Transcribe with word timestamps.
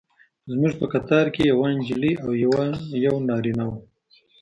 زموږ 0.51 0.73
په 0.79 0.85
قطار 0.93 1.25
کې 1.33 1.41
یوه 1.51 1.67
نجلۍ 1.77 2.13
او 2.23 2.29
یو 3.05 3.13
نارینه 3.29 3.63
و. 3.69 3.71